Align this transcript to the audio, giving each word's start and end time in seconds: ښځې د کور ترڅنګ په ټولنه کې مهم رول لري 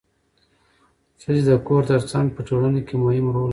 ښځې 1.21 1.41
د 1.49 1.51
کور 1.67 1.81
ترڅنګ 1.89 2.27
په 2.35 2.41
ټولنه 2.47 2.79
کې 2.87 2.95
مهم 3.03 3.25
رول 3.35 3.45
لري 3.45 3.49